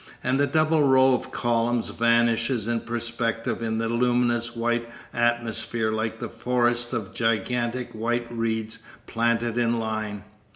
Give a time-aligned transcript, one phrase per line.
[0.23, 6.19] And the double row of columns vanishes in perspective in the luminous white atmosphere like
[6.23, 10.23] a forest of gigantic white reeds planted in line.